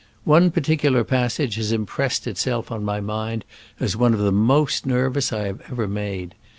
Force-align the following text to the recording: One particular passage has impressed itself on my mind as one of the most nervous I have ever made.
One 0.35 0.49
particular 0.49 1.03
passage 1.03 1.57
has 1.57 1.71
impressed 1.71 2.25
itself 2.25 2.71
on 2.71 2.83
my 2.83 3.01
mind 3.01 3.45
as 3.79 3.95
one 3.95 4.15
of 4.15 4.19
the 4.19 4.31
most 4.31 4.83
nervous 4.83 5.31
I 5.31 5.43
have 5.45 5.61
ever 5.69 5.87
made. 5.87 6.33